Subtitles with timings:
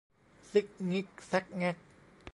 [0.51, 1.77] ซิกงิกแซ็กแง็ก